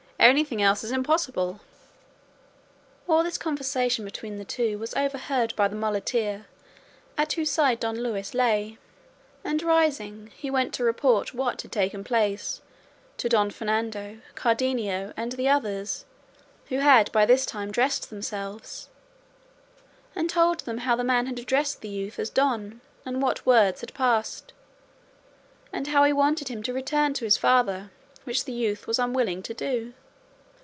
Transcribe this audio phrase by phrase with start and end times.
[0.21, 1.61] Anything else is impossible."
[3.09, 6.45] All this conversation between the two was overheard by the muleteer
[7.17, 8.77] at whose side Don Luis lay,
[9.43, 12.61] and rising, he went to report what had taken place
[13.17, 16.05] to Don Fernando, Cardenio, and the others,
[16.67, 18.89] who had by this time dressed themselves;
[20.15, 23.81] and told them how the man had addressed the youth as "Don," and what words
[23.81, 24.53] had passed,
[25.73, 27.89] and how he wanted him to return to his father,
[28.23, 29.95] which the youth was unwilling to do.